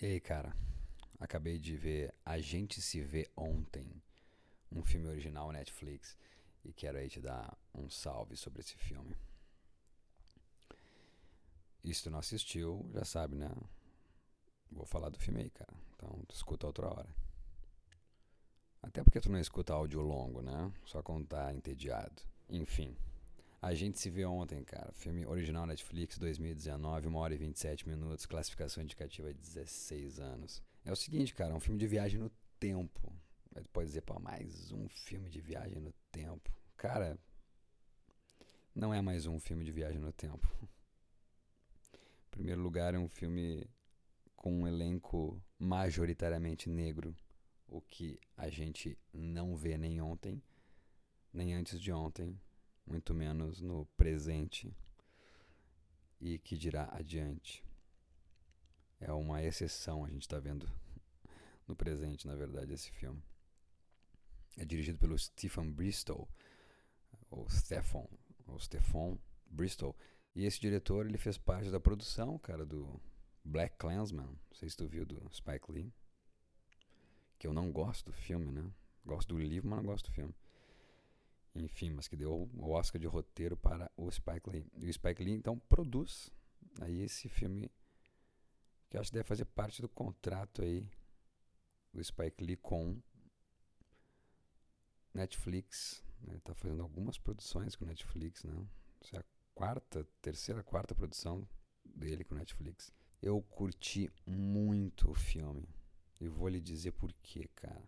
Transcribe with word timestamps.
E 0.00 0.06
aí, 0.06 0.20
cara? 0.20 0.54
Acabei 1.18 1.58
de 1.58 1.76
ver 1.76 2.14
A 2.24 2.38
Gente 2.38 2.80
Se 2.80 3.02
Vê 3.02 3.28
Ontem, 3.36 4.00
um 4.70 4.84
filme 4.84 5.08
original 5.08 5.50
Netflix, 5.50 6.16
e 6.64 6.72
quero 6.72 6.98
aí 6.98 7.08
te 7.08 7.20
dar 7.20 7.58
um 7.74 7.90
salve 7.90 8.36
sobre 8.36 8.60
esse 8.60 8.76
filme. 8.76 9.16
E 11.82 11.92
se 11.92 12.04
tu 12.04 12.10
não 12.10 12.20
assistiu, 12.20 12.88
já 12.94 13.04
sabe, 13.04 13.34
né? 13.34 13.50
Vou 14.70 14.86
falar 14.86 15.08
do 15.08 15.18
filme 15.18 15.40
aí, 15.40 15.50
cara. 15.50 15.74
Então, 15.96 16.24
tu 16.28 16.34
escuta 16.36 16.68
outra 16.68 16.86
hora. 16.86 17.08
Até 18.80 19.02
porque 19.02 19.20
tu 19.20 19.32
não 19.32 19.40
escuta 19.40 19.72
áudio 19.72 20.00
longo, 20.00 20.40
né? 20.42 20.72
Só 20.86 21.02
quando 21.02 21.26
tá 21.26 21.52
entediado. 21.52 22.22
Enfim. 22.48 22.96
A 23.60 23.74
gente 23.74 23.98
se 23.98 24.08
vê 24.08 24.24
ontem, 24.24 24.62
cara. 24.62 24.92
Filme 24.92 25.26
original 25.26 25.66
Netflix 25.66 26.16
2019, 26.16 27.08
1 27.08 27.14
hora 27.16 27.34
e 27.34 27.38
27 27.38 27.88
minutos, 27.88 28.24
classificação 28.24 28.82
indicativa 28.82 29.34
de 29.34 29.40
16 29.40 30.20
anos. 30.20 30.62
É 30.84 30.92
o 30.92 30.96
seguinte, 30.96 31.34
cara, 31.34 31.52
é 31.52 31.56
um 31.56 31.60
filme 31.60 31.78
de 31.78 31.86
viagem 31.86 32.20
no 32.20 32.30
tempo. 32.60 33.12
Mas 33.52 33.66
pode 33.66 33.88
dizer, 33.88 34.02
pô, 34.02 34.18
mais 34.20 34.70
um 34.70 34.88
filme 34.88 35.28
de 35.28 35.40
viagem 35.40 35.80
no 35.80 35.92
tempo. 36.12 36.52
Cara, 36.76 37.18
não 38.72 38.94
é 38.94 39.02
mais 39.02 39.26
um 39.26 39.40
filme 39.40 39.64
de 39.64 39.72
viagem 39.72 39.98
no 39.98 40.12
tempo. 40.12 40.48
Em 40.62 42.30
primeiro 42.30 42.60
lugar, 42.60 42.94
é 42.94 42.98
um 42.98 43.08
filme 43.08 43.68
com 44.36 44.62
um 44.62 44.68
elenco 44.68 45.42
majoritariamente 45.58 46.70
negro, 46.70 47.12
o 47.66 47.80
que 47.80 48.20
a 48.36 48.48
gente 48.48 48.96
não 49.12 49.56
vê 49.56 49.76
nem 49.76 50.00
ontem, 50.00 50.40
nem 51.32 51.54
antes 51.54 51.80
de 51.80 51.92
ontem, 51.92 52.40
muito 52.88 53.14
menos 53.14 53.60
no 53.60 53.84
presente 53.96 54.74
e 56.20 56.38
que 56.38 56.56
dirá 56.56 56.88
adiante. 56.92 57.62
É 58.98 59.12
uma 59.12 59.42
exceção, 59.42 60.04
a 60.04 60.08
gente 60.08 60.22
está 60.22 60.40
vendo 60.40 60.68
no 61.66 61.76
presente, 61.76 62.26
na 62.26 62.34
verdade, 62.34 62.72
esse 62.72 62.90
filme. 62.90 63.22
É 64.56 64.64
dirigido 64.64 64.98
pelo 64.98 65.16
Stephen 65.16 65.70
Bristol, 65.70 66.28
ou 67.30 67.48
Stefan, 67.48 68.06
ou 68.46 68.58
Stefan 68.58 69.18
Bristol. 69.46 69.94
E 70.34 70.44
esse 70.44 70.58
diretor, 70.58 71.06
ele 71.06 71.18
fez 71.18 71.38
parte 71.38 71.70
da 71.70 71.78
produção, 71.78 72.38
cara, 72.38 72.64
do 72.64 73.00
Black 73.44 73.76
Clansman. 73.76 74.26
Não 74.26 74.54
sei 74.54 74.68
se 74.68 74.76
tu 74.76 74.88
viu 74.88 75.04
do 75.04 75.22
Spike 75.32 75.70
Lee. 75.70 75.92
Que 77.38 77.46
eu 77.46 77.52
não 77.52 77.70
gosto 77.70 78.06
do 78.06 78.12
filme, 78.12 78.50
né? 78.50 78.68
Gosto 79.04 79.28
do 79.28 79.38
livro, 79.38 79.68
mas 79.68 79.78
não 79.78 79.86
gosto 79.86 80.10
do 80.10 80.14
filme 80.14 80.34
enfim, 81.54 81.90
mas 81.90 82.08
que 82.08 82.16
deu 82.16 82.48
o 82.54 82.70
Oscar 82.70 83.00
de 83.00 83.06
roteiro 83.06 83.56
para 83.56 83.90
o 83.96 84.10
Spike 84.10 84.50
Lee. 84.50 84.66
E 84.76 84.88
o 84.88 84.92
Spike 84.92 85.22
Lee 85.22 85.34
então 85.34 85.58
produz 85.58 86.30
aí 86.80 87.00
esse 87.02 87.28
filme 87.28 87.70
que 88.88 88.96
acho 88.96 89.10
que 89.10 89.16
deve 89.16 89.28
fazer 89.28 89.44
parte 89.44 89.82
do 89.82 89.88
contrato 89.88 90.62
aí 90.62 90.88
do 91.92 92.02
Spike 92.02 92.42
Lee 92.42 92.56
com 92.56 93.00
Netflix. 95.12 96.02
Ele 96.22 96.32
né? 96.32 96.38
está 96.38 96.54
fazendo 96.54 96.82
algumas 96.82 97.18
produções 97.18 97.76
com 97.76 97.84
Netflix, 97.84 98.44
né? 98.44 98.66
Essa 99.00 99.16
é 99.16 99.20
a 99.20 99.24
quarta, 99.54 100.06
terceira, 100.22 100.62
quarta 100.62 100.94
produção 100.94 101.46
dele 101.84 102.24
com 102.24 102.34
Netflix. 102.34 102.92
Eu 103.20 103.42
curti 103.42 104.10
muito 104.26 105.10
o 105.10 105.14
filme. 105.14 105.68
E 106.20 106.28
vou 106.28 106.48
lhe 106.48 106.60
dizer 106.60 106.92
por 106.92 107.12
quê, 107.22 107.48
cara. 107.54 107.84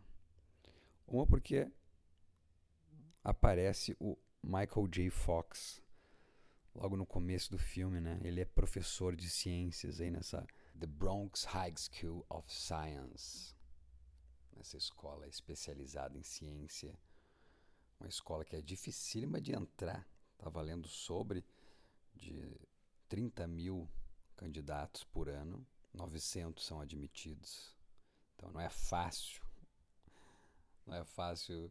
Uma 1.07 1.27
porque 1.27 1.71
aparece 3.23 3.97
o 4.01 4.17
Michael 4.43 4.89
J. 4.89 5.11
Fox 5.11 5.83
logo 6.75 6.97
no 6.97 7.07
começo 7.07 7.51
do 7.51 7.59
filme, 7.59 8.01
né? 8.01 8.19
Ele 8.23 8.41
é 8.41 8.45
professor 8.45 9.15
de 9.15 9.29
ciências 9.29 10.01
aí 10.01 10.11
nessa 10.11 10.47
The 10.79 10.87
Bronx 10.87 11.45
High 11.45 11.75
School 11.77 12.25
of 12.31 12.53
Science, 12.53 13.55
nessa 14.57 14.77
escola 14.77 15.27
especializada 15.29 16.17
em 16.17 16.23
ciência, 16.23 16.99
uma 17.99 18.09
escola 18.09 18.45
que 18.45 18.57
é 18.57 18.63
dificílima 18.63 19.41
de 19.41 19.53
entrar. 19.53 20.09
Estava 20.33 20.63
lendo 20.63 20.89
sobre 20.89 21.45
de 22.15 22.59
30 23.09 23.47
mil 23.47 23.89
candidatos 24.37 25.05
por 25.05 25.29
ano, 25.29 25.67
900 25.93 26.65
são 26.65 26.81
admitidos. 26.81 27.77
Então 28.35 28.51
não 28.51 28.61
é 28.61 28.71
fácil, 28.71 29.45
não 30.87 30.95
é 30.95 31.05
fácil 31.05 31.71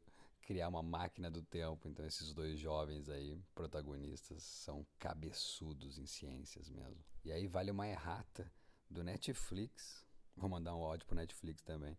criar 0.50 0.68
uma 0.68 0.82
máquina 0.82 1.30
do 1.30 1.44
tempo. 1.44 1.88
Então 1.88 2.04
esses 2.04 2.34
dois 2.34 2.58
jovens 2.58 3.08
aí, 3.08 3.40
protagonistas, 3.54 4.42
são 4.42 4.84
cabeçudos 4.98 6.00
em 6.00 6.08
ciências 6.08 6.72
mesmo. 6.72 7.06
E 7.24 7.32
aí 7.32 7.46
vale 7.46 7.70
uma 7.70 7.88
errata 7.88 8.52
do 8.90 9.04
Netflix. 9.04 10.04
Vou 10.36 10.50
mandar 10.50 10.76
um 10.76 10.84
áudio 10.84 11.06
pro 11.06 11.16
Netflix 11.16 11.62
também, 11.62 11.96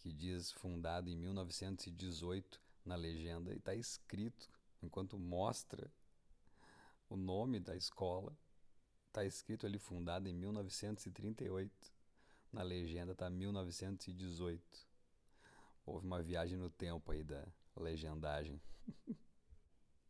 que 0.00 0.12
diz 0.12 0.50
fundado 0.50 1.08
em 1.08 1.16
1918 1.16 2.60
na 2.84 2.96
legenda 2.96 3.54
e 3.54 3.58
está 3.58 3.72
escrito 3.72 4.50
enquanto 4.82 5.16
mostra 5.16 5.88
o 7.08 7.16
nome 7.16 7.60
da 7.60 7.76
escola, 7.76 8.36
está 9.06 9.24
escrito 9.24 9.64
ali 9.64 9.78
fundada 9.78 10.28
em 10.28 10.32
1938. 10.32 11.94
Na 12.52 12.64
legenda 12.64 13.12
está 13.12 13.30
1918. 13.30 14.60
Houve 15.84 16.04
uma 16.04 16.20
viagem 16.20 16.58
no 16.58 16.68
tempo 16.68 17.12
aí 17.12 17.22
da, 17.22 17.46
legendagem. 17.80 18.60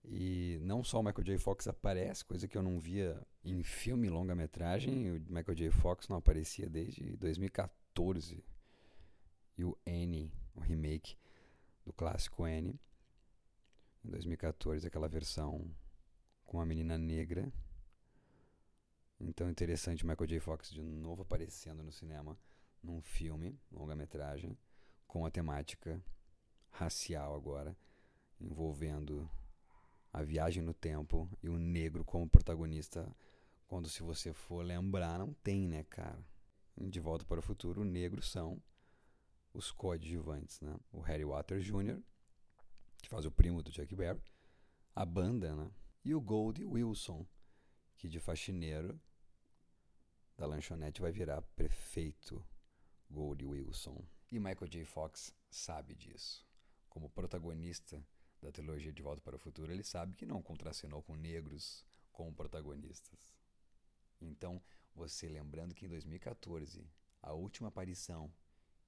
e 0.04 0.58
não 0.62 0.84
só 0.84 1.00
o 1.00 1.02
Michael 1.02 1.24
J. 1.24 1.38
Fox 1.38 1.66
aparece, 1.66 2.24
coisa 2.24 2.46
que 2.46 2.56
eu 2.56 2.62
não 2.62 2.78
via 2.78 3.20
em 3.44 3.62
filme 3.62 4.08
longa-metragem, 4.08 5.10
o 5.10 5.20
Michael 5.28 5.54
J. 5.54 5.70
Fox 5.70 6.08
não 6.08 6.16
aparecia 6.16 6.68
desde 6.68 7.16
2014. 7.16 8.44
E 9.58 9.64
o 9.64 9.76
N, 9.86 10.32
o 10.54 10.60
remake 10.60 11.16
do 11.84 11.92
clássico 11.92 12.46
N, 12.46 12.78
em 14.04 14.10
2014, 14.10 14.86
aquela 14.86 15.08
versão 15.08 15.74
com 16.44 16.60
a 16.60 16.66
menina 16.66 16.98
negra. 16.98 17.52
Então 19.18 19.48
interessante 19.48 20.06
Michael 20.06 20.26
J. 20.26 20.40
Fox 20.40 20.70
de 20.70 20.82
novo 20.82 21.22
aparecendo 21.22 21.82
no 21.82 21.90
cinema 21.90 22.38
num 22.82 23.00
filme, 23.00 23.58
longa-metragem, 23.72 24.56
com 25.06 25.24
a 25.26 25.30
temática 25.30 26.00
racial 26.76 27.34
agora, 27.34 27.76
envolvendo 28.40 29.28
a 30.12 30.22
viagem 30.22 30.62
no 30.62 30.74
tempo 30.74 31.28
e 31.42 31.48
o 31.48 31.58
negro 31.58 32.04
como 32.04 32.28
protagonista. 32.28 33.14
Quando, 33.66 33.88
se 33.88 34.02
você 34.02 34.32
for 34.32 34.64
lembrar, 34.64 35.18
não 35.18 35.32
tem, 35.34 35.66
né, 35.66 35.82
cara? 35.84 36.18
De 36.76 37.00
Volta 37.00 37.24
para 37.24 37.40
o 37.40 37.42
Futuro, 37.42 37.84
negros 37.84 38.30
são 38.30 38.62
os 39.52 39.72
coadjuvantes, 39.72 40.60
né? 40.60 40.76
O 40.92 41.00
Harry 41.00 41.24
Waters 41.24 41.64
Jr., 41.64 42.00
que 43.02 43.08
faz 43.08 43.24
o 43.24 43.30
primo 43.30 43.62
do 43.62 43.72
Chuck 43.72 43.94
Berry, 43.94 44.20
a 44.94 45.04
banda, 45.04 45.54
né? 45.56 45.70
E 46.04 46.14
o 46.14 46.20
Goldie 46.20 46.66
Wilson, 46.66 47.26
que 47.96 48.08
de 48.08 48.20
faxineiro 48.20 49.00
da 50.36 50.46
lanchonete 50.46 51.00
vai 51.00 51.10
virar 51.10 51.40
prefeito 51.42 52.46
Goldie 53.10 53.46
Wilson. 53.46 54.04
E 54.30 54.38
Michael 54.38 54.68
J. 54.68 54.84
Fox 54.84 55.34
sabe 55.50 55.94
disso 55.94 56.45
como 56.96 57.10
protagonista 57.10 58.02
da 58.40 58.50
trilogia 58.50 58.90
De 58.90 59.02
Volta 59.02 59.20
para 59.20 59.36
o 59.36 59.38
Futuro, 59.38 59.70
ele 59.70 59.82
sabe 59.82 60.16
que 60.16 60.24
não 60.24 60.40
contracenou 60.40 61.02
com 61.02 61.14
negros 61.14 61.84
como 62.10 62.34
protagonistas. 62.34 63.34
Então, 64.18 64.62
você 64.94 65.28
lembrando 65.28 65.74
que 65.74 65.84
em 65.84 65.90
2014, 65.90 66.90
a 67.20 67.34
última 67.34 67.68
aparição 67.68 68.32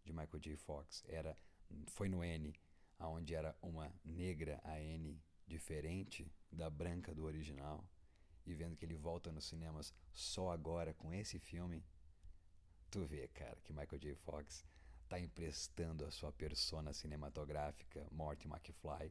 de 0.06 0.10
Michael 0.10 0.40
J. 0.40 0.56
Fox 0.56 1.04
era 1.06 1.36
foi 1.88 2.08
no 2.08 2.24
N, 2.24 2.58
aonde 2.98 3.34
era 3.34 3.54
uma 3.60 3.92
negra 4.02 4.58
a 4.64 4.80
N 4.80 5.20
diferente 5.46 6.32
da 6.50 6.70
branca 6.70 7.14
do 7.14 7.26
original, 7.26 7.86
e 8.46 8.54
vendo 8.54 8.74
que 8.74 8.86
ele 8.86 8.96
volta 8.96 9.30
nos 9.30 9.44
cinemas 9.44 9.92
só 10.14 10.50
agora 10.50 10.94
com 10.94 11.12
esse 11.12 11.38
filme, 11.38 11.84
tu 12.90 13.04
vê, 13.04 13.28
cara, 13.28 13.60
que 13.60 13.70
Michael 13.70 14.00
J. 14.00 14.14
Fox 14.14 14.64
está 15.08 15.18
emprestando 15.18 16.04
a 16.04 16.10
sua 16.10 16.30
persona 16.30 16.92
cinematográfica, 16.92 18.06
Morty 18.12 18.46
McFly, 18.46 19.10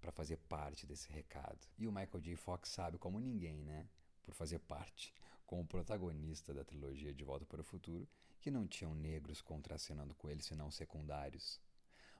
para 0.00 0.10
fazer 0.10 0.36
parte 0.36 0.84
desse 0.84 1.08
recado. 1.12 1.64
E 1.78 1.86
o 1.86 1.92
Michael 1.92 2.20
J. 2.20 2.34
Fox 2.34 2.70
sabe 2.70 2.98
como 2.98 3.20
ninguém, 3.20 3.62
né? 3.62 3.88
Por 4.24 4.34
fazer 4.34 4.58
parte, 4.58 5.14
como 5.46 5.64
protagonista 5.64 6.52
da 6.52 6.64
trilogia 6.64 7.14
De 7.14 7.22
Volta 7.22 7.46
para 7.46 7.60
o 7.60 7.64
Futuro, 7.64 8.08
que 8.40 8.50
não 8.50 8.66
tinham 8.66 8.96
negros 8.96 9.40
contracenando 9.40 10.12
com 10.12 10.28
ele, 10.28 10.42
senão 10.42 10.72
secundários. 10.72 11.60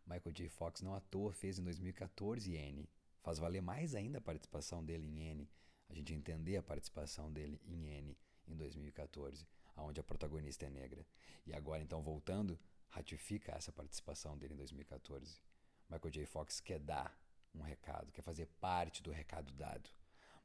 Michael 0.06 0.32
J. 0.32 0.49
Fox 0.49 0.81
não 0.81 0.94
à 0.94 1.00
toa 1.00 1.32
fez 1.32 1.59
em 1.59 1.64
2014 1.64 2.55
N. 2.55 2.88
Faz 3.21 3.38
valer 3.38 3.61
mais 3.61 3.97
ainda 3.97 4.19
a 4.19 4.23
participação 4.23 4.85
dele 4.85 5.09
em 5.09 5.19
N, 5.31 5.50
a 5.88 5.94
gente 5.94 6.14
entender 6.14 6.56
a 6.56 6.62
participação 6.62 7.32
dele 7.32 7.61
em 7.64 7.88
N 7.88 8.17
em 8.47 8.55
2014, 8.55 9.44
onde 9.76 9.99
a 9.99 10.05
protagonista 10.05 10.67
é 10.67 10.71
negra. 10.71 11.05
E 11.44 11.53
agora, 11.53 11.82
então, 11.82 12.00
voltando, 12.00 12.59
ratifica 12.88 13.52
essa 13.52 13.73
participação 13.73 14.37
dele 14.37 14.55
em 14.55 14.56
2014. 14.56 15.40
Michael 15.88 16.11
J. 16.11 16.26
Fox 16.26 16.61
quer 16.61 16.79
dar 16.79 17.19
um 17.55 17.62
recado, 17.62 18.12
quer 18.12 18.23
fazer 18.23 18.46
parte 18.61 19.02
do 19.02 19.11
recado 19.11 19.52
dado. 19.52 19.90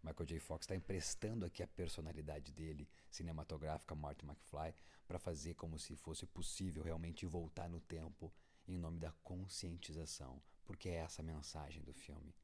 Michael 0.03 0.25
J. 0.25 0.39
Fox 0.39 0.65
está 0.65 0.75
emprestando 0.75 1.45
aqui 1.45 1.63
a 1.63 1.67
personalidade 1.67 2.51
dele, 2.51 2.89
cinematográfica, 3.09 3.95
Marty 3.95 4.25
McFly, 4.25 4.75
para 5.07 5.17
fazer 5.17 5.53
como 5.53 5.79
se 5.79 5.95
fosse 5.95 6.25
possível 6.25 6.83
realmente 6.83 7.25
voltar 7.25 7.69
no 7.69 7.79
tempo 7.79 8.33
em 8.67 8.77
nome 8.77 8.99
da 8.99 9.11
conscientização, 9.23 10.41
porque 10.65 10.89
é 10.89 10.95
essa 10.95 11.21
a 11.21 11.25
mensagem 11.25 11.81
do 11.83 11.93
filme. 11.93 12.35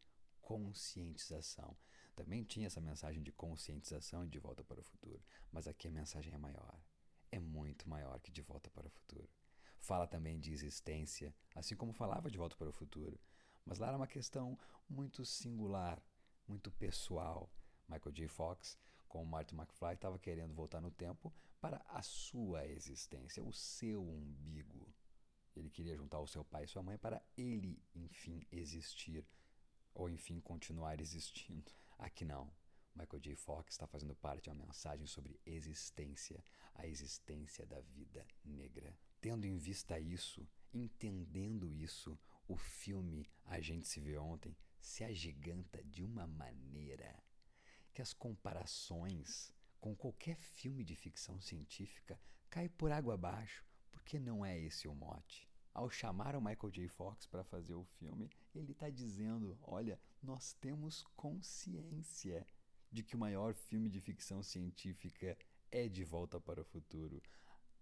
Conscientização. 0.42 1.76
Também 2.16 2.44
tinha 2.44 2.68
essa 2.68 2.82
mensagem 2.82 3.22
de 3.22 3.32
conscientização 3.32 4.26
de 4.26 4.40
volta 4.40 4.64
para 4.64 4.80
o 4.80 4.84
futuro, 4.84 5.22
mas 5.52 5.68
aqui 5.68 5.88
a 5.88 5.92
mensagem 5.92 6.34
é 6.34 6.38
maior. 6.38 6.80
É 7.32 7.40
muito 7.40 7.88
maior 7.90 8.20
que 8.20 8.32
de 8.32 8.42
volta 8.42 8.70
para 8.70 8.88
o 8.88 8.90
futuro. 8.90 9.30
Fala 9.80 10.08
também 10.08 10.40
de 10.40 10.52
existência, 10.52 11.34
assim 11.56 11.76
como 11.76 11.94
falava 11.94 12.30
de 12.30 12.38
volta 12.38 12.56
para 12.56 12.70
o 12.70 12.74
futuro, 12.74 13.20
mas 13.66 13.80
lá 13.80 13.88
era 13.88 13.98
uma 13.98 14.08
questão 14.08 14.58
muito 14.88 15.26
singular, 15.26 16.02
muito 16.48 16.72
pessoal. 16.72 17.50
Michael 17.88 18.12
J. 18.12 18.28
Fox, 18.28 18.78
com 19.08 19.24
Martin 19.26 19.56
McFly, 19.56 19.94
estava 19.94 20.20
querendo 20.20 20.54
voltar 20.54 20.82
no 20.82 20.92
tempo 20.92 21.34
para 21.60 21.84
a 21.88 22.02
sua 22.02 22.68
existência, 22.68 23.44
o 23.44 23.52
seu 23.52 24.02
umbigo. 24.02 24.94
Ele 25.56 25.70
queria 25.70 25.96
juntar 25.96 26.20
o 26.20 26.28
seu 26.28 26.44
pai 26.44 26.64
e 26.64 26.68
sua 26.68 26.84
mãe 26.84 26.98
para 26.98 27.22
ele, 27.36 27.82
enfim, 27.96 28.46
existir, 28.52 29.26
ou 29.94 30.10
enfim, 30.10 30.40
continuar 30.40 31.02
existindo. 31.02 31.72
Aqui 31.98 32.24
não. 32.24 32.52
Michael 32.96 33.20
J. 33.22 33.36
Fox 33.36 33.74
está 33.74 33.88
fazendo 33.88 34.16
parte 34.16 34.44
de 34.44 34.50
uma 34.50 34.66
mensagem 34.66 35.06
sobre 35.06 35.40
existência, 35.46 36.44
a 36.74 36.88
existência 36.88 37.66
da 37.66 37.80
vida 37.82 38.26
negra. 38.44 38.98
Tendo 39.22 39.46
em 39.46 39.58
vista 39.58 40.00
isso, 40.00 40.48
entendendo 40.74 41.72
isso, 41.72 42.18
o 42.48 42.56
filme 42.56 43.30
A 43.46 43.60
Gente 43.60 43.88
Se 43.88 44.00
Vê 44.00 44.18
Ontem 44.18 44.56
se 44.80 45.04
agiganta 45.04 45.84
de 45.84 46.04
uma 46.04 46.26
maneira 46.26 47.22
que 47.94 48.02
as 48.02 48.14
comparações 48.14 49.54
com 49.80 49.96
qualquer 49.96 50.38
filme 50.38 50.84
de 50.84 50.96
ficção 50.96 51.40
científica 51.40 52.20
caem 52.50 52.70
por 52.70 52.92
água 52.92 53.14
abaixo, 53.16 53.66
porque 53.92 54.20
não 54.20 54.46
é 54.46 54.58
esse 54.58 54.88
o 54.88 54.96
mote. 54.96 55.48
Ao 55.74 55.90
chamar 55.90 56.36
o 56.36 56.42
Michael 56.42 56.72
J. 56.72 56.88
Fox 56.88 57.26
para 57.26 57.44
fazer 57.44 57.74
o 57.74 57.84
filme, 57.84 58.30
ele 58.56 58.72
está 58.72 58.90
dizendo: 58.90 59.58
olha, 59.62 60.00
nós 60.22 60.54
temos 60.54 61.04
consciência 61.16 62.46
de 62.92 63.04
que 63.04 63.16
o 63.16 63.20
maior 63.20 63.54
filme 63.54 63.90
de 63.90 64.02
ficção 64.02 64.42
científica 64.42 65.38
é 65.72 65.88
De 65.88 66.04
Volta 66.04 66.40
para 66.40 66.62
o 66.62 66.66
Futuro. 66.66 67.22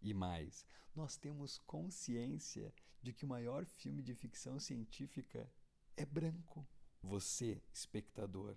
E 0.01 0.13
mais, 0.13 0.65
nós 0.95 1.17
temos 1.17 1.57
consciência 1.59 2.73
de 3.01 3.13
que 3.13 3.25
o 3.25 3.27
maior 3.27 3.65
filme 3.65 4.01
de 4.01 4.13
ficção 4.13 4.59
científica 4.59 5.51
é 5.95 6.05
branco. 6.05 6.67
Você, 7.01 7.61
espectador 7.73 8.55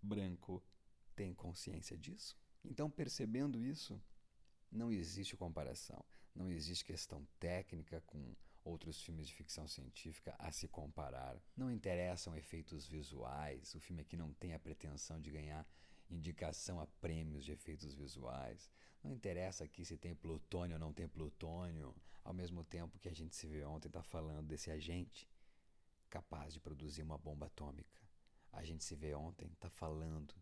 branco, 0.00 0.62
tem 1.14 1.34
consciência 1.34 1.96
disso? 1.96 2.36
Então, 2.64 2.90
percebendo 2.90 3.62
isso, 3.62 4.00
não 4.70 4.90
existe 4.90 5.36
comparação, 5.36 6.04
não 6.34 6.50
existe 6.50 6.84
questão 6.84 7.26
técnica 7.38 8.00
com 8.02 8.34
outros 8.64 9.02
filmes 9.02 9.26
de 9.26 9.34
ficção 9.34 9.66
científica 9.66 10.34
a 10.38 10.50
se 10.52 10.68
comparar. 10.68 11.36
Não 11.56 11.70
interessam 11.70 12.36
efeitos 12.36 12.86
visuais, 12.86 13.74
o 13.74 13.80
filme 13.80 14.02
aqui 14.02 14.16
não 14.16 14.32
tem 14.34 14.54
a 14.54 14.58
pretensão 14.58 15.20
de 15.20 15.30
ganhar 15.30 15.66
indicação 16.10 16.80
a 16.80 16.86
prêmios 16.86 17.44
de 17.44 17.52
efeitos 17.52 17.94
visuais. 17.94 18.70
Não 19.02 19.12
interessa 19.12 19.64
aqui 19.64 19.84
se 19.84 19.96
tem 19.96 20.14
plutônio 20.14 20.76
ou 20.76 20.80
não 20.80 20.92
tem 20.92 21.08
plutônio, 21.08 21.94
ao 22.24 22.32
mesmo 22.32 22.62
tempo 22.64 22.98
que 22.98 23.08
a 23.08 23.14
gente 23.14 23.34
se 23.34 23.46
vê 23.46 23.64
ontem 23.64 23.88
está 23.88 24.02
falando 24.02 24.46
desse 24.46 24.70
agente 24.70 25.28
capaz 26.08 26.52
de 26.52 26.60
produzir 26.60 27.02
uma 27.02 27.16
bomba 27.16 27.46
atômica. 27.46 28.00
A 28.52 28.62
gente 28.62 28.84
se 28.84 28.94
vê 28.94 29.14
ontem 29.14 29.46
está 29.46 29.70
falando 29.70 30.34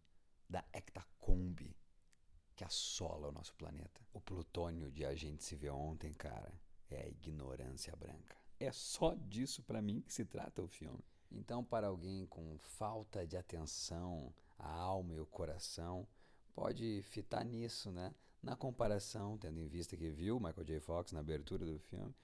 da 0.49 0.65
hectacombe 0.73 1.77
que 2.57 2.65
assola 2.65 3.29
o 3.29 3.33
nosso 3.33 3.55
planeta. 3.55 4.01
O 4.13 4.21
plutônio 4.21 4.91
de 4.91 5.05
a 5.05 5.15
gente 5.15 5.45
se 5.45 5.55
vê 5.55 5.71
ontem, 5.71 6.13
cara, 6.13 6.53
é 6.91 7.05
a 7.05 7.09
ignorância 7.09 7.95
branca. 7.95 8.37
É 8.59 8.73
só 8.73 9.15
disso 9.15 9.63
para 9.63 9.81
mim 9.81 10.01
que 10.01 10.13
se 10.13 10.25
trata 10.25 10.61
o 10.61 10.69
filme. 10.69 11.05
Então, 11.31 11.65
para 11.65 11.87
alguém 11.87 12.27
com 12.27 12.59
falta 12.59 13.25
de 13.25 13.37
atenção 13.37 14.35
à 14.61 14.73
alma 14.73 15.15
e 15.15 15.21
o 15.21 15.27
coração, 15.27 16.07
pode 16.55 17.03
fitar 17.03 17.45
nisso, 17.45 17.91
né? 17.91 18.15
Na 18.43 18.57
comparação, 18.57 19.37
tendo 19.37 19.59
em 19.59 19.67
vista 19.67 19.97
que 19.97 20.11
viu 20.11 20.39
Michael 20.39 20.65
J. 20.65 20.81
Fox 20.81 21.13
na 21.13 21.21
abertura 21.21 21.65
do 21.65 21.79
filme. 21.79 22.15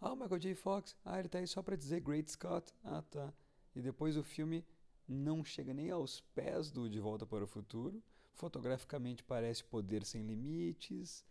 Ah, 0.00 0.12
o 0.12 0.16
Michael 0.16 0.38
J. 0.38 0.54
Fox, 0.54 0.96
ah, 1.04 1.18
ele 1.18 1.28
tá 1.28 1.38
aí 1.38 1.46
só 1.46 1.62
para 1.62 1.76
dizer 1.76 2.00
Great 2.00 2.30
Scott. 2.30 2.74
Ah, 2.82 3.02
tá. 3.02 3.32
E 3.74 3.80
depois 3.80 4.16
o 4.16 4.22
filme 4.22 4.66
não 5.08 5.44
chega 5.44 5.72
nem 5.72 5.90
aos 5.90 6.20
pés 6.34 6.70
do 6.70 6.88
De 6.88 7.00
Volta 7.00 7.26
para 7.26 7.44
o 7.44 7.46
Futuro. 7.46 8.02
Fotograficamente 8.34 9.22
parece 9.22 9.62
Poder 9.64 10.04
Sem 10.04 10.22
Limites, 10.22 11.24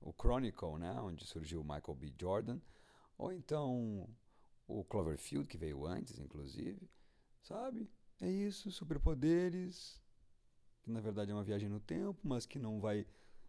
o 0.00 0.12
Chronicle, 0.12 0.78
né, 0.78 1.00
onde 1.00 1.24
surgiu 1.26 1.62
Michael 1.62 1.94
B. 1.94 2.12
Jordan, 2.18 2.60
ou 3.16 3.32
então 3.32 4.08
o 4.66 4.84
Cloverfield, 4.84 5.46
que 5.46 5.58
veio 5.58 5.86
antes, 5.86 6.18
inclusive, 6.18 6.88
sabe? 7.42 7.88
É 8.20 8.28
isso, 8.28 8.70
superpoderes, 8.70 10.00
que 10.82 10.90
na 10.90 11.00
verdade 11.00 11.30
é 11.30 11.34
uma 11.34 11.42
viagem 11.42 11.68
no 11.68 11.80
tempo, 11.80 12.18
mas 12.22 12.44
que 12.44 12.58
não 12.58 12.78
vai 12.78 13.06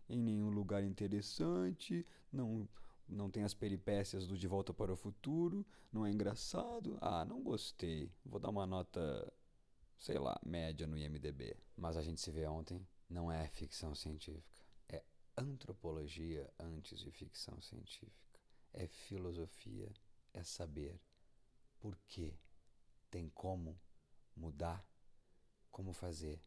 em 0.10 0.18
nenhum 0.22 0.50
lugar 0.50 0.84
interessante, 0.84 2.06
não 2.32 2.68
não 3.08 3.30
tem 3.30 3.44
as 3.44 3.54
peripécias 3.54 4.26
do 4.26 4.38
De 4.38 4.48
Volta 4.48 4.74
para 4.74 4.94
o 4.94 4.96
Futuro, 4.96 5.66
não 5.92 6.06
é 6.06 6.10
engraçado. 6.10 6.98
Ah, 7.02 7.26
não 7.26 7.44
gostei. 7.44 8.10
Vou 8.26 8.40
dar 8.40 8.50
uma 8.50 8.66
nota, 8.66 9.34
sei 9.98 10.18
lá, 10.18 10.40
média 10.46 10.88
no 10.88 10.98
IMDb. 10.98 11.58
Mas 11.76 11.98
a 11.98 12.02
gente 12.02 12.22
se 12.22 12.32
vê 12.32 12.48
ontem, 12.48 12.88
não 13.10 13.30
é 13.30 13.50
ficção 13.50 13.94
científica. 13.94 14.64
É 14.88 15.04
antropologia 15.38 16.50
antes 16.58 17.00
de 17.00 17.12
ficção 17.12 17.60
científica. 17.62 18.40
É 18.72 18.88
filosofia, 18.88 19.92
é 20.34 20.42
saber. 20.42 20.98
Por 21.82 21.98
quê? 22.08 22.34
Tem 23.10 23.28
como 23.30 23.78
mudar? 24.36 24.86
Como 25.70 25.94
fazer? 25.94 26.42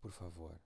Por 0.00 0.12
favor, 0.12 0.60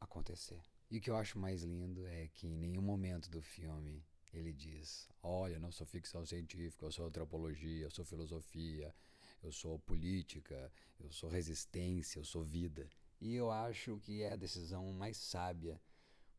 acontecer. 0.00 0.60
E 0.90 0.98
o 0.98 1.00
que 1.00 1.10
eu 1.10 1.16
acho 1.16 1.38
mais 1.38 1.62
lindo 1.62 2.06
é 2.06 2.28
que 2.28 2.46
em 2.46 2.56
nenhum 2.56 2.82
momento 2.82 3.30
do 3.30 3.40
filme 3.40 4.04
ele 4.32 4.52
diz: 4.52 5.08
Olha, 5.22 5.58
não 5.58 5.70
sou 5.70 5.86
ficção 5.86 6.24
científica, 6.24 6.84
eu 6.84 6.92
sou 6.92 7.06
antropologia, 7.06 7.84
eu 7.84 7.90
sou 7.90 8.04
filosofia, 8.04 8.94
eu 9.42 9.52
sou 9.52 9.78
política, 9.78 10.72
eu 10.98 11.10
sou 11.10 11.28
resistência, 11.28 12.18
eu 12.18 12.24
sou 12.24 12.42
vida. 12.42 12.88
E 13.20 13.34
eu 13.34 13.50
acho 13.50 13.98
que 13.98 14.22
é 14.22 14.32
a 14.32 14.36
decisão 14.36 14.92
mais 14.92 15.16
sábia, 15.16 15.80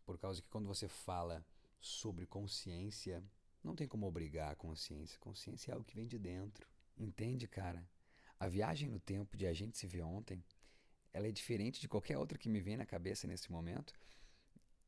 por 0.06 0.18
causa 0.18 0.42
que 0.42 0.50
quando 0.50 0.68
você 0.68 0.88
fala 0.88 1.46
sobre 1.80 2.25
consciência, 2.25 3.24
não 3.63 3.75
tem 3.75 3.88
como 3.88 4.08
obrigar 4.08 4.51
a 4.51 4.56
consciência. 4.56 5.20
Consciência 5.20 5.72
é 5.72 5.74
algo 5.74 5.86
que 5.86 5.96
vem 5.96 6.08
de 6.08 6.18
dentro. 6.18 6.68
Entende, 6.98 7.48
cara? 7.48 7.88
A 8.41 8.48
viagem 8.48 8.89
no 8.89 9.00
tempo 9.00 9.38
de 9.38 9.45
A 9.45 9.53
Gente 9.53 9.77
Se 9.77 9.86
Vê 9.86 10.01
Ontem, 10.01 10.43
ela 11.13 11.27
é 11.27 11.31
diferente 11.31 11.79
de 11.79 11.88
qualquer 11.88 12.17
outra 12.17 12.39
que 12.39 12.50
me 12.50 12.60
vem 12.60 12.75
na 12.75 12.88
cabeça 12.88 13.27
nesse 13.27 13.51
momento, 13.51 13.93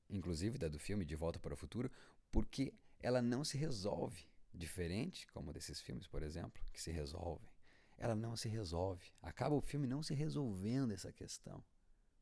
inclusive 0.10 0.57
da 0.57 0.67
do 0.67 0.79
filme 0.79 1.05
De 1.05 1.15
Volta 1.15 1.39
para 1.39 1.53
o 1.53 1.55
Futuro, 1.55 1.91
porque 2.31 2.74
ela 3.00 3.22
não 3.22 3.43
se 3.43 3.55
resolve. 3.55 4.25
Diferente, 4.51 5.27
como 5.27 5.53
desses 5.53 5.79
filmes, 5.79 6.07
por 6.07 6.24
exemplo, 6.24 6.65
que 6.74 6.81
se 6.81 6.91
resolvem. 6.91 7.48
Ela 7.95 8.15
não 8.15 8.36
se 8.36 8.50
resolve. 8.50 9.12
Acaba 9.22 9.53
o 9.53 9.62
filme 9.62 9.86
não 9.86 10.01
se 10.01 10.15
resolvendo 10.15 10.91
essa 10.91 11.13
questão. 11.13 11.63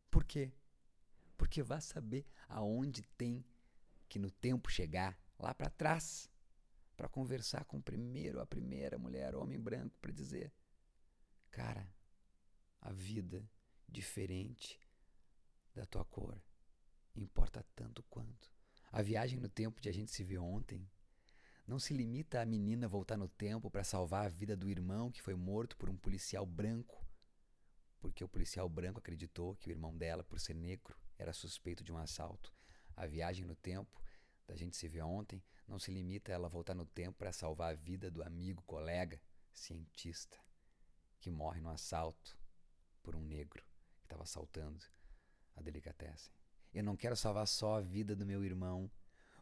Por 0.10 0.26
quê? 0.26 0.52
Porque 1.38 1.64
vá 1.64 1.80
saber 1.80 2.26
aonde 2.50 3.04
tem 3.18 3.42
que 4.10 4.20
no 4.20 4.30
tempo 4.30 4.70
chegar, 4.70 5.18
lá 5.40 5.54
para 5.54 5.70
trás 5.70 6.30
para 6.98 7.08
conversar 7.08 7.64
com 7.64 7.78
o 7.78 7.82
primeiro, 7.82 8.42
a 8.42 8.46
primeira 8.46 9.00
mulher, 9.00 9.34
homem 9.34 9.58
branco, 9.58 9.98
para 10.02 10.12
dizer: 10.12 10.52
Cara, 11.52 11.86
a 12.82 12.94
vida 12.94 13.46
diferente 13.88 14.80
da 15.76 15.86
tua 15.86 16.06
cor 16.06 16.42
importa 17.14 17.66
tanto 17.76 18.02
quanto. 18.04 18.50
A 18.90 19.02
viagem 19.02 19.38
no 19.38 19.50
tempo 19.50 19.82
de 19.82 19.90
a 19.90 19.92
gente 19.92 20.12
se 20.12 20.24
ver 20.24 20.38
ontem 20.38 20.90
não 21.68 21.78
se 21.78 21.94
limita 21.94 22.42
a 22.42 22.46
menina 22.46 22.88
voltar 22.88 23.18
no 23.18 23.28
tempo 23.28 23.70
para 23.70 23.84
salvar 23.84 24.26
a 24.26 24.30
vida 24.30 24.56
do 24.56 24.70
irmão 24.70 25.12
que 25.12 25.22
foi 25.22 25.36
morto 25.36 25.76
por 25.76 25.90
um 25.90 25.98
policial 25.98 26.46
branco, 26.46 27.06
porque 28.00 28.24
o 28.24 28.30
policial 28.30 28.68
branco 28.70 29.00
acreditou 29.00 29.56
que 29.56 29.70
o 29.70 29.72
irmão 29.72 29.96
dela, 29.96 30.24
por 30.24 30.40
ser 30.40 30.56
negro, 30.56 30.98
era 31.18 31.34
suspeito 31.34 31.84
de 31.84 31.92
um 31.92 31.98
assalto. 31.98 32.54
A 32.96 33.06
viagem 33.06 33.46
no 33.46 33.56
tempo 33.56 34.02
da 34.48 34.56
gente 34.56 34.76
se 34.76 34.88
vê 34.88 35.02
ontem 35.02 35.44
não 35.68 35.78
se 35.78 35.92
limita 35.92 36.32
a 36.32 36.36
ela 36.36 36.50
voltar 36.50 36.74
no 36.74 36.86
tempo 36.86 37.18
para 37.18 37.32
salvar 37.32 37.74
a 37.74 37.76
vida 37.76 38.10
do 38.10 38.24
amigo, 38.24 38.64
colega, 38.64 39.22
cientista, 39.54 40.38
que 41.22 41.30
morre 41.30 41.62
no 41.62 41.70
assalto 41.70 42.38
por 43.02 43.16
um 43.16 43.22
negro 43.22 43.64
que 44.00 44.06
estava 44.06 44.24
assaltando 44.24 44.84
a 45.56 45.62
delicatessen. 45.62 46.34
Eu 46.74 46.84
não 46.84 46.98
quero 46.98 47.16
salvar 47.16 47.48
só 47.48 47.78
a 47.78 47.82
vida 47.82 48.16
do 48.16 48.26
meu 48.26 48.44
irmão, 48.44 48.90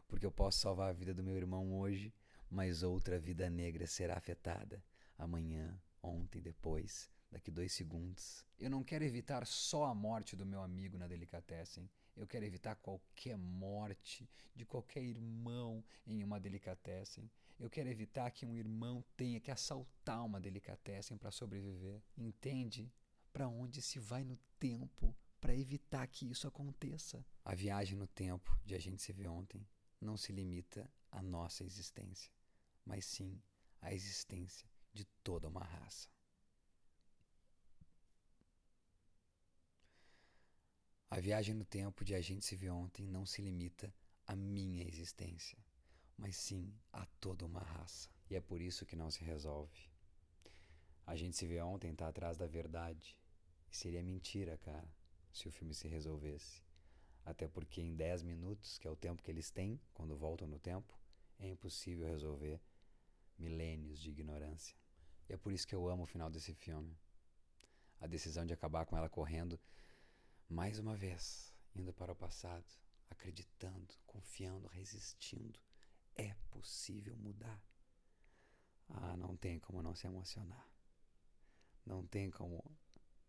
porque 0.06 0.26
eu 0.26 0.30
posso 0.30 0.58
salvar 0.58 0.90
a 0.90 0.92
vida 0.92 1.14
do 1.14 1.22
meu 1.22 1.36
irmão 1.36 1.72
hoje, 1.78 2.12
mas 2.50 2.82
outra 2.82 3.18
vida 3.18 3.48
negra 3.48 3.86
será 3.86 4.16
afetada 4.16 4.84
amanhã, 5.16 5.80
ontem, 6.02 6.40
depois, 6.40 7.10
daqui 7.30 7.50
dois 7.50 7.72
segundos. 7.72 8.44
Eu 8.58 8.68
não 8.68 8.82
quero 8.82 9.04
evitar 9.04 9.46
só 9.46 9.84
a 9.84 9.94
morte 9.94 10.36
do 10.36 10.44
meu 10.44 10.62
amigo 10.62 10.98
na 10.98 11.06
delicatessen. 11.06 11.88
Eu 12.16 12.26
quero 12.26 12.44
evitar 12.44 12.74
qualquer 12.76 13.36
morte 13.36 14.28
de 14.54 14.66
qualquer 14.66 15.02
irmão 15.02 15.82
em 16.06 16.22
uma 16.22 16.38
delicatessen. 16.40 17.30
Eu 17.60 17.68
quero 17.68 17.90
evitar 17.90 18.30
que 18.30 18.46
um 18.46 18.56
irmão 18.56 19.04
tenha 19.18 19.38
que 19.38 19.50
assaltar 19.50 20.24
uma 20.24 20.40
delicatessen 20.40 21.18
para 21.18 21.30
sobreviver. 21.30 22.02
Entende? 22.16 22.90
Para 23.34 23.46
onde 23.48 23.82
se 23.82 23.98
vai 23.98 24.24
no 24.24 24.38
tempo 24.58 25.14
para 25.38 25.54
evitar 25.54 26.06
que 26.06 26.30
isso 26.30 26.48
aconteça? 26.48 27.22
A 27.44 27.54
viagem 27.54 27.98
no 27.98 28.06
tempo 28.06 28.58
de 28.64 28.74
a 28.74 28.78
gente 28.78 29.02
se 29.02 29.12
ver 29.12 29.28
ontem 29.28 29.68
não 30.00 30.16
se 30.16 30.32
limita 30.32 30.90
à 31.10 31.20
nossa 31.20 31.62
existência, 31.62 32.32
mas 32.82 33.04
sim 33.04 33.38
à 33.82 33.92
existência 33.92 34.66
de 34.90 35.04
toda 35.22 35.46
uma 35.46 35.62
raça. 35.62 36.08
A 41.10 41.20
viagem 41.20 41.54
no 41.54 41.64
tempo 41.66 42.06
de 42.06 42.14
a 42.14 42.22
gente 42.22 42.44
se 42.44 42.56
ver 42.56 42.70
ontem 42.70 43.06
não 43.06 43.26
se 43.26 43.42
limita 43.42 43.94
à 44.26 44.34
minha 44.34 44.82
existência, 44.82 45.58
mas 46.20 46.36
sim 46.36 46.70
a 46.92 47.06
toda 47.18 47.46
uma 47.46 47.60
raça. 47.60 48.10
E 48.28 48.36
é 48.36 48.40
por 48.40 48.60
isso 48.60 48.84
que 48.84 48.94
não 48.94 49.10
se 49.10 49.24
resolve. 49.24 49.90
A 51.06 51.16
gente 51.16 51.34
se 51.34 51.46
vê 51.46 51.60
ontem 51.62 51.92
está 51.92 52.08
atrás 52.08 52.36
da 52.36 52.46
verdade. 52.46 53.18
E 53.72 53.76
seria 53.76 54.02
mentira, 54.02 54.58
cara, 54.58 54.86
se 55.32 55.48
o 55.48 55.50
filme 55.50 55.72
se 55.74 55.88
resolvesse. 55.88 56.62
Até 57.24 57.48
porque 57.48 57.80
em 57.80 57.96
10 57.96 58.22
minutos, 58.22 58.76
que 58.78 58.86
é 58.86 58.90
o 58.90 58.96
tempo 58.96 59.22
que 59.22 59.30
eles 59.30 59.50
têm 59.50 59.80
quando 59.94 60.14
voltam 60.14 60.46
no 60.46 60.58
tempo, 60.58 60.94
é 61.38 61.48
impossível 61.48 62.06
resolver 62.06 62.60
milênios 63.38 63.98
de 63.98 64.10
ignorância. 64.10 64.76
E 65.26 65.32
é 65.32 65.38
por 65.38 65.52
isso 65.52 65.66
que 65.66 65.74
eu 65.74 65.88
amo 65.88 66.02
o 66.02 66.06
final 66.06 66.28
desse 66.28 66.52
filme. 66.52 66.94
A 67.98 68.06
decisão 68.06 68.44
de 68.44 68.52
acabar 68.52 68.84
com 68.84 68.96
ela 68.96 69.08
correndo 69.08 69.58
mais 70.50 70.78
uma 70.78 70.94
vez, 70.94 71.50
indo 71.74 71.94
para 71.94 72.12
o 72.12 72.16
passado, 72.16 72.66
acreditando, 73.08 73.94
confiando, 74.06 74.68
resistindo. 74.68 75.58
É 76.16 76.34
possível 76.50 77.16
mudar. 77.16 77.62
Ah, 78.88 79.16
não 79.16 79.36
tem 79.36 79.58
como 79.58 79.82
não 79.82 79.94
se 79.94 80.06
emocionar. 80.06 80.68
Não 81.84 82.06
tem 82.06 82.30
como 82.30 82.62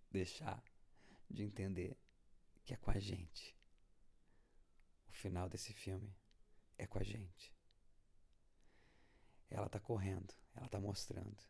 deixar 0.10 0.64
de 1.30 1.44
entender 1.44 1.98
que 2.64 2.74
é 2.74 2.78
com 2.78 2.92
a 2.92 3.00
gente. 3.00 3.58
O 5.08 5.14
final 5.14 5.50
desse 5.50 5.74
filme 5.74 6.16
é 6.78 6.86
com 6.86 7.00
a 7.00 7.04
gente. 7.04 7.56
Ela 9.50 9.68
está 9.68 9.80
correndo, 9.80 10.34
ela 10.56 10.66
está 10.66 10.80
mostrando. 10.80 11.44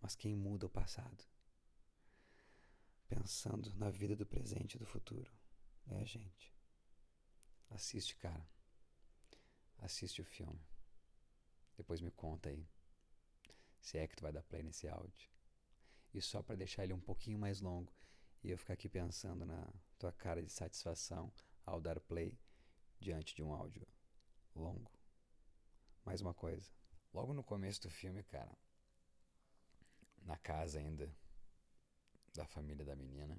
Mas 0.00 0.14
quem 0.14 0.34
muda 0.34 0.66
o 0.66 0.70
passado 0.70 1.24
pensando 3.08 3.72
na 3.74 3.90
vida 3.90 4.16
do 4.16 4.26
presente 4.26 4.74
e 4.74 4.78
do 4.78 4.86
futuro. 4.86 5.32
É 5.88 6.00
a 6.00 6.04
gente. 6.04 6.54
Assiste, 7.70 8.16
cara. 8.16 8.48
Assiste 9.78 10.20
o 10.20 10.24
filme. 10.24 10.60
Depois 11.76 12.00
me 12.00 12.10
conta 12.10 12.48
aí. 12.48 12.66
Se 13.80 13.98
é 13.98 14.06
que 14.06 14.16
tu 14.16 14.22
vai 14.22 14.32
dar 14.32 14.42
play 14.42 14.62
nesse 14.62 14.88
áudio. 14.88 15.30
E 16.12 16.20
só 16.20 16.42
para 16.42 16.56
deixar 16.56 16.84
ele 16.84 16.92
um 16.92 17.00
pouquinho 17.00 17.38
mais 17.38 17.60
longo 17.60 17.92
e 18.42 18.50
eu 18.50 18.58
ficar 18.58 18.74
aqui 18.74 18.88
pensando 18.88 19.44
na 19.44 19.68
tua 19.98 20.12
cara 20.12 20.42
de 20.42 20.50
satisfação 20.50 21.32
ao 21.64 21.80
dar 21.80 22.00
play 22.00 22.38
diante 23.00 23.34
de 23.34 23.42
um 23.42 23.52
áudio 23.52 23.86
longo. 24.54 24.90
Mais 26.04 26.20
uma 26.20 26.32
coisa. 26.32 26.70
Logo 27.12 27.32
no 27.32 27.42
começo 27.42 27.82
do 27.82 27.90
filme, 27.90 28.22
cara, 28.22 28.56
na 30.22 30.36
casa 30.36 30.78
ainda 30.78 31.12
da 32.34 32.46
família 32.46 32.84
da 32.84 32.94
menina, 32.94 33.38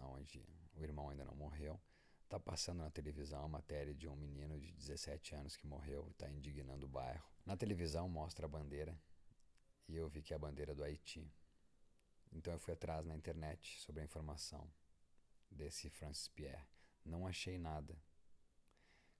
onde 0.00 0.44
o 0.74 0.82
irmão 0.82 1.08
ainda 1.08 1.24
não 1.24 1.34
morreu. 1.34 1.80
Tá 2.28 2.40
passando 2.40 2.78
na 2.78 2.90
televisão 2.90 3.44
a 3.44 3.48
matéria 3.48 3.94
de 3.94 4.08
um 4.08 4.16
menino 4.16 4.58
de 4.58 4.72
17 4.72 5.34
anos 5.34 5.56
que 5.56 5.66
morreu 5.66 6.06
e 6.08 6.10
está 6.10 6.28
indignando 6.28 6.86
o 6.86 6.88
bairro. 6.88 7.24
Na 7.44 7.56
televisão 7.56 8.08
mostra 8.08 8.46
a 8.46 8.48
bandeira 8.48 8.98
e 9.88 9.96
eu 9.96 10.08
vi 10.08 10.22
que 10.22 10.32
é 10.32 10.36
a 10.36 10.38
bandeira 10.38 10.74
do 10.74 10.82
Haiti. 10.82 11.30
Então 12.32 12.52
eu 12.52 12.58
fui 12.58 12.74
atrás 12.74 13.06
na 13.06 13.14
internet 13.14 13.78
sobre 13.80 14.02
a 14.02 14.04
informação 14.04 14.68
desse 15.50 15.88
Francis 15.90 16.28
Pierre. 16.28 16.66
Não 17.04 17.26
achei 17.26 17.58
nada. 17.58 17.96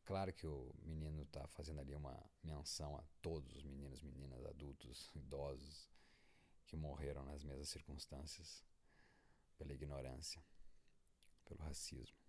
Claro 0.04 0.32
que 0.32 0.46
o 0.46 0.74
menino 0.82 1.22
está 1.22 1.46
fazendo 1.48 1.80
ali 1.80 1.94
uma 1.94 2.18
menção 2.42 2.96
a 2.96 3.04
todos 3.22 3.54
os 3.56 3.64
meninos, 3.64 4.02
meninas, 4.02 4.44
adultos, 4.44 5.10
idosos 5.14 5.88
que 6.66 6.76
morreram 6.76 7.24
nas 7.24 7.44
mesmas 7.44 7.68
circunstâncias 7.68 8.64
pela 9.56 9.72
ignorância, 9.72 10.42
pelo 11.44 11.62
racismo. 11.62 12.23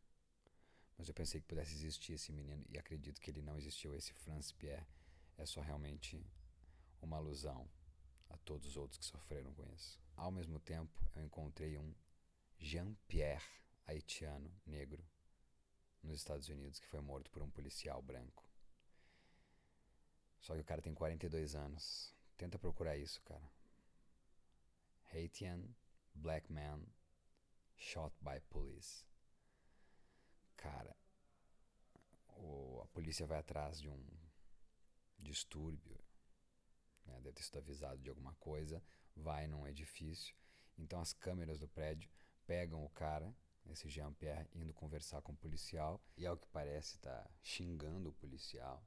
Mas 0.97 1.07
eu 1.07 1.13
pensei 1.13 1.41
que 1.41 1.47
pudesse 1.47 1.73
existir 1.73 2.13
esse 2.13 2.31
menino 2.31 2.65
e 2.69 2.77
acredito 2.77 3.19
que 3.19 3.29
ele 3.29 3.41
não 3.41 3.57
existiu. 3.57 3.93
Esse 3.95 4.13
Franz 4.13 4.51
Pierre 4.51 4.85
é 5.37 5.45
só 5.45 5.61
realmente 5.61 6.25
uma 7.01 7.17
alusão 7.17 7.67
a 8.29 8.37
todos 8.37 8.67
os 8.67 8.77
outros 8.77 8.97
que 8.97 9.05
sofreram 9.05 9.53
com 9.53 9.65
isso. 9.73 9.99
Ao 10.15 10.31
mesmo 10.31 10.59
tempo, 10.59 10.93
eu 11.15 11.23
encontrei 11.23 11.77
um 11.77 11.93
Jean-Pierre 12.57 13.45
haitiano 13.85 14.51
negro 14.65 15.03
nos 16.01 16.17
Estados 16.17 16.47
Unidos 16.49 16.79
que 16.79 16.87
foi 16.87 17.01
morto 17.01 17.29
por 17.31 17.41
um 17.41 17.49
policial 17.49 18.01
branco. 18.01 18.43
Só 20.39 20.53
que 20.53 20.61
o 20.61 20.65
cara 20.65 20.81
tem 20.81 20.93
42 20.93 21.55
anos. 21.55 22.13
Tenta 22.37 22.59
procurar 22.59 22.97
isso, 22.97 23.21
cara. 23.23 23.51
Haitian 25.11 25.61
Black 26.13 26.51
Man 26.51 26.81
Shot 27.77 28.13
by 28.21 28.39
Police. 28.49 29.05
Cara, 30.65 30.97
a 32.81 32.87
polícia 32.87 33.27
vai 33.27 33.37
atrás 33.37 33.79
de 33.79 33.87
um 33.87 34.03
distúrbio, 35.19 35.95
né? 37.05 37.21
deve 37.21 37.33
ter 37.33 37.43
sido 37.43 37.59
avisado 37.59 38.01
de 38.01 38.09
alguma 38.09 38.33
coisa, 38.35 38.83
vai 39.15 39.45
num 39.45 39.67
edifício. 39.67 40.35
Então 40.75 40.99
as 40.99 41.13
câmeras 41.13 41.59
do 41.59 41.67
prédio 41.67 42.09
pegam 42.47 42.83
o 42.83 42.89
cara, 42.89 43.31
esse 43.67 43.89
Jean-Pierre, 43.89 44.49
indo 44.55 44.73
conversar 44.73 45.21
com 45.21 45.33
o 45.33 45.37
policial 45.37 46.03
e, 46.17 46.25
ao 46.25 46.35
que 46.35 46.47
parece, 46.47 46.95
está 46.95 47.29
xingando 47.43 48.09
o 48.09 48.13
policial. 48.13 48.83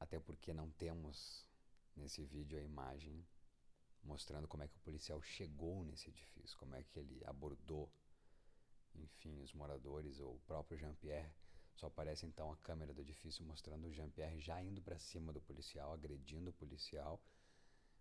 Até 0.00 0.18
porque 0.18 0.54
não 0.54 0.70
temos 0.70 1.46
nesse 1.94 2.24
vídeo 2.24 2.58
a 2.58 2.62
imagem 2.62 3.26
mostrando 4.02 4.48
como 4.48 4.62
é 4.62 4.68
que 4.68 4.76
o 4.76 4.80
policial 4.80 5.20
chegou 5.20 5.84
nesse 5.84 6.08
edifício, 6.08 6.56
como 6.56 6.74
é 6.74 6.82
que 6.82 6.98
ele 6.98 7.22
abordou, 7.26 7.92
enfim, 9.02 9.40
os 9.40 9.52
moradores 9.52 10.20
ou 10.20 10.34
o 10.34 10.40
próprio 10.40 10.78
Jean-Pierre. 10.78 11.32
Só 11.74 11.88
aparece 11.88 12.24
então 12.24 12.50
a 12.50 12.56
câmera 12.56 12.94
do 12.94 13.00
edifício 13.00 13.44
mostrando 13.44 13.86
o 13.86 13.92
Jean-Pierre 13.92 14.40
já 14.40 14.62
indo 14.62 14.80
para 14.80 14.98
cima 14.98 15.32
do 15.32 15.40
policial, 15.40 15.92
agredindo 15.92 16.50
o 16.50 16.54
policial, 16.54 17.20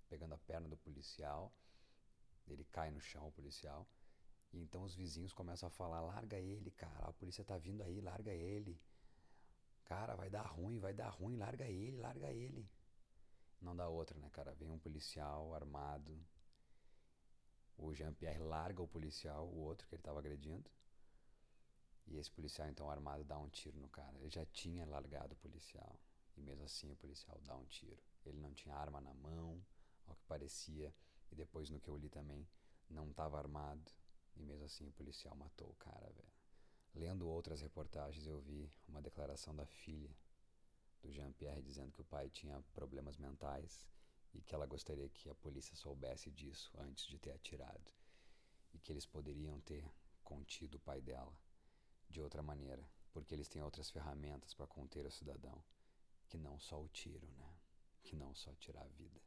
pegando 0.07 0.33
a 0.33 0.37
perna 0.37 0.69
do 0.69 0.77
policial. 0.77 1.53
Ele 2.47 2.63
cai 2.65 2.89
no 2.91 3.01
chão, 3.01 3.27
o 3.27 3.31
policial. 3.31 3.87
E 4.53 4.59
então 4.59 4.83
os 4.83 4.95
vizinhos 4.95 5.33
começam 5.33 5.67
a 5.67 5.69
falar: 5.69 5.99
larga 6.01 6.39
ele, 6.39 6.71
cara, 6.71 7.09
a 7.09 7.13
polícia 7.13 7.43
tá 7.43 7.57
vindo 7.57 7.81
aí, 7.83 7.99
larga 7.99 8.31
ele. 8.31 8.79
Cara, 9.83 10.15
vai 10.15 10.29
dar 10.29 10.43
ruim, 10.43 10.79
vai 10.79 10.93
dar 10.93 11.09
ruim, 11.09 11.35
larga 11.37 11.67
ele, 11.67 11.97
larga 11.97 12.31
ele. 12.31 12.67
Não 13.61 13.75
dá 13.75 13.87
outra, 13.87 14.17
né, 14.19 14.29
cara? 14.29 14.53
Vem 14.55 14.71
um 14.71 14.79
policial 14.79 15.53
armado. 15.53 16.17
O 17.77 17.93
Jean-Pierre 17.93 18.39
larga 18.39 18.81
o 18.81 18.87
policial, 18.87 19.47
o 19.47 19.59
outro 19.59 19.87
que 19.87 19.95
ele 19.95 20.01
estava 20.01 20.19
agredindo. 20.19 20.69
E 22.07 22.17
esse 22.17 22.29
policial, 22.31 22.67
então, 22.69 22.89
armado, 22.89 23.23
dá 23.23 23.37
um 23.37 23.49
tiro 23.49 23.77
no 23.79 23.89
cara. 23.89 24.17
Ele 24.19 24.29
já 24.29 24.45
tinha 24.45 24.85
largado 24.85 25.33
o 25.33 25.37
policial. 25.37 25.99
E 26.37 26.41
mesmo 26.41 26.63
assim, 26.63 26.91
o 26.91 26.95
policial 26.95 27.39
dá 27.43 27.55
um 27.55 27.65
tiro. 27.65 28.01
Ele 28.25 28.39
não 28.39 28.53
tinha 28.53 28.75
arma 28.75 29.01
na 29.01 29.13
mão, 29.13 29.63
ao 30.07 30.15
que 30.15 30.25
parecia. 30.25 30.93
E 31.31 31.35
depois, 31.35 31.69
no 31.69 31.79
que 31.79 31.89
eu 31.89 31.97
li 31.97 32.09
também, 32.09 32.47
não 32.89 33.09
estava 33.09 33.37
armado. 33.37 33.91
E 34.35 34.43
mesmo 34.43 34.65
assim, 34.65 34.87
o 34.87 34.91
policial 34.91 35.35
matou 35.35 35.69
o 35.69 35.75
cara, 35.75 36.09
velho. 36.11 36.35
Lendo 36.93 37.27
outras 37.27 37.61
reportagens, 37.61 38.25
eu 38.25 38.39
vi 38.39 38.71
uma 38.87 39.01
declaração 39.01 39.55
da 39.55 39.65
filha 39.65 40.15
do 41.01 41.11
Jean-Pierre 41.11 41.61
dizendo 41.61 41.91
que 41.91 42.01
o 42.01 42.05
pai 42.05 42.29
tinha 42.29 42.61
problemas 42.73 43.17
mentais 43.17 43.85
e 44.33 44.41
que 44.41 44.55
ela 44.55 44.65
gostaria 44.65 45.09
que 45.09 45.29
a 45.29 45.35
polícia 45.35 45.75
soubesse 45.75 46.31
disso 46.31 46.71
antes 46.77 47.05
de 47.05 47.17
ter 47.19 47.31
atirado 47.31 47.91
e 48.73 48.79
que 48.79 48.91
eles 48.91 49.05
poderiam 49.05 49.59
ter 49.61 49.85
contido 50.23 50.75
o 50.75 50.79
pai 50.79 51.01
dela 51.01 51.33
de 52.15 52.21
outra 52.21 52.41
maneira, 52.41 52.81
porque 53.11 53.35
eles 53.35 53.49
têm 53.49 53.61
outras 53.61 53.89
ferramentas 53.89 54.53
para 54.53 54.65
conter 54.65 55.05
o 55.05 55.11
cidadão, 55.11 55.61
que 56.29 56.37
não 56.37 56.57
só 56.57 56.81
o 56.81 56.87
tiro, 56.87 57.27
né? 57.37 57.53
Que 58.05 58.15
não 58.15 58.33
só 58.33 58.53
tirar 58.55 58.83
a 58.83 58.87
vida. 58.87 59.21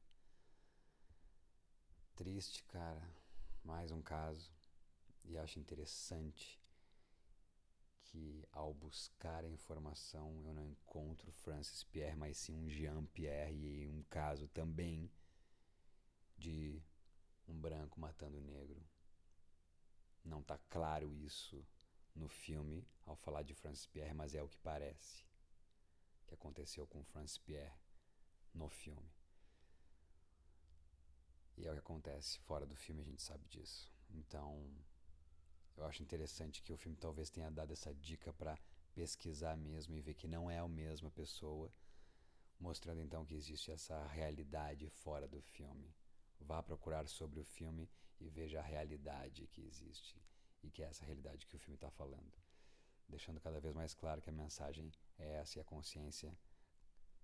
Triste, 2.16 2.64
cara. 2.64 3.06
Mais 3.62 3.92
um 3.92 4.00
caso. 4.00 4.50
E 5.22 5.36
acho 5.36 5.58
interessante 5.58 6.58
que 8.04 8.42
ao 8.52 8.72
buscar 8.72 9.44
a 9.44 9.50
informação 9.50 10.42
eu 10.46 10.54
não 10.54 10.66
encontro 10.66 11.30
Francis 11.30 11.84
Pierre, 11.84 12.16
mas 12.16 12.38
sim 12.38 12.56
um 12.56 12.70
Jean 12.70 13.04
Pierre 13.04 13.82
e 13.82 13.86
um 13.86 14.02
caso 14.04 14.48
também 14.48 15.10
de 16.38 16.82
um 17.46 17.60
branco 17.60 18.00
matando 18.00 18.38
um 18.38 18.44
negro. 18.44 18.82
Não 20.24 20.42
tá 20.42 20.58
claro 20.70 21.14
isso 21.14 21.62
no 22.18 22.28
filme 22.28 22.86
ao 23.06 23.16
falar 23.16 23.42
de 23.42 23.54
Francis 23.54 23.86
Pierre, 23.86 24.12
mas 24.12 24.34
é 24.34 24.42
o 24.42 24.48
que 24.48 24.58
parece 24.58 25.24
que 26.26 26.34
aconteceu 26.34 26.86
com 26.86 27.02
Francis 27.04 27.38
Pierre 27.38 27.72
no 28.52 28.68
filme. 28.68 29.10
E 31.56 31.66
é 31.66 31.70
o 31.70 31.74
que 31.74 31.80
acontece 31.80 32.38
fora 32.40 32.66
do 32.66 32.76
filme, 32.76 33.02
a 33.02 33.04
gente 33.04 33.22
sabe 33.22 33.46
disso. 33.48 33.90
Então, 34.10 34.70
eu 35.76 35.84
acho 35.86 36.02
interessante 36.02 36.62
que 36.62 36.72
o 36.72 36.76
filme 36.76 36.96
talvez 36.96 37.30
tenha 37.30 37.50
dado 37.50 37.72
essa 37.72 37.94
dica 37.94 38.32
para 38.32 38.58
pesquisar 38.94 39.56
mesmo 39.56 39.94
e 39.94 40.00
ver 40.00 40.14
que 40.14 40.28
não 40.28 40.50
é 40.50 40.58
a 40.58 40.68
mesma 40.68 41.10
pessoa, 41.10 41.72
mostrando 42.58 43.00
então 43.00 43.24
que 43.24 43.34
existe 43.34 43.70
essa 43.70 44.06
realidade 44.08 44.88
fora 44.90 45.26
do 45.26 45.40
filme. 45.40 45.94
Vá 46.40 46.62
procurar 46.62 47.08
sobre 47.08 47.40
o 47.40 47.44
filme 47.44 47.88
e 48.20 48.28
veja 48.28 48.58
a 48.58 48.62
realidade 48.62 49.46
que 49.48 49.62
existe 49.62 50.20
e 50.62 50.70
que 50.70 50.82
é 50.82 50.86
essa 50.86 51.04
realidade 51.04 51.46
que 51.46 51.56
o 51.56 51.58
filme 51.58 51.76
está 51.76 51.90
falando. 51.90 52.32
Deixando 53.08 53.40
cada 53.40 53.60
vez 53.60 53.74
mais 53.74 53.94
claro 53.94 54.20
que 54.20 54.30
a 54.30 54.32
mensagem 54.32 54.92
é 55.18 55.36
essa 55.36 55.58
e 55.58 55.60
a 55.60 55.64
consciência. 55.64 56.36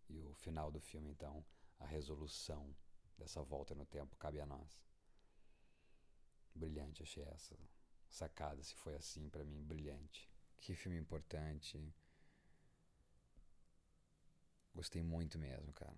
E 0.08 0.18
o 0.20 0.34
final 0.34 0.70
do 0.70 0.80
filme, 0.80 1.10
então, 1.10 1.44
a 1.78 1.86
resolução 1.86 2.74
dessa 3.18 3.42
volta 3.42 3.74
no 3.74 3.86
tempo 3.86 4.16
cabe 4.16 4.40
a 4.40 4.46
nós. 4.46 4.82
Brilhante, 6.54 7.02
achei 7.02 7.24
essa 7.24 7.56
sacada, 8.08 8.62
se 8.62 8.74
foi 8.74 8.94
assim, 8.94 9.28
para 9.28 9.44
mim, 9.44 9.62
brilhante. 9.64 10.30
Que 10.58 10.74
filme 10.74 10.98
importante. 10.98 11.92
Gostei 14.74 15.02
muito 15.02 15.38
mesmo, 15.38 15.72
cara. 15.72 15.96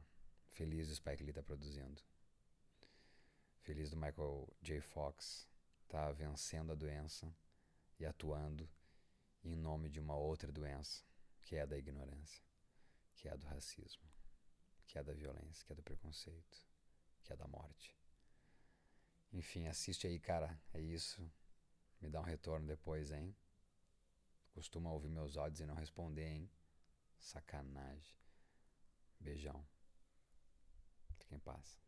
Feliz 0.50 0.88
do 0.88 0.94
Spike 0.94 1.22
Lee 1.22 1.32
tá 1.32 1.42
produzindo. 1.42 2.02
Feliz 3.60 3.90
do 3.90 3.96
Michael 3.96 4.48
J. 4.62 4.80
Fox 4.80 5.46
tá 5.88 6.10
vencendo 6.12 6.72
a 6.72 6.74
doença 6.74 7.32
e 7.98 8.04
atuando 8.04 8.68
em 9.42 9.56
nome 9.56 9.88
de 9.88 10.00
uma 10.00 10.16
outra 10.16 10.50
doença, 10.50 11.04
que 11.42 11.56
é 11.56 11.62
a 11.62 11.66
da 11.66 11.78
ignorância, 11.78 12.42
que 13.14 13.28
é 13.28 13.32
a 13.32 13.36
do 13.36 13.46
racismo, 13.46 14.02
que 14.86 14.98
é 14.98 15.00
a 15.00 15.04
da 15.04 15.12
violência, 15.12 15.64
que 15.64 15.72
é 15.72 15.76
do 15.76 15.82
preconceito, 15.82 16.66
que 17.22 17.32
é 17.32 17.36
da 17.36 17.46
morte. 17.46 17.96
Enfim, 19.32 19.66
assiste 19.66 20.06
aí, 20.06 20.18
cara. 20.18 20.58
É 20.72 20.80
isso. 20.80 21.20
Me 22.00 22.08
dá 22.08 22.20
um 22.20 22.24
retorno 22.24 22.66
depois, 22.66 23.10
hein? 23.10 23.34
Costuma 24.52 24.90
ouvir 24.90 25.10
meus 25.10 25.36
áudios 25.36 25.60
e 25.60 25.66
não 25.66 25.74
responder, 25.74 26.26
hein? 26.26 26.50
Sacanagem. 27.18 28.16
Beijão. 29.20 29.66
Fique 31.18 31.34
em 31.34 31.38
paz. 31.38 31.85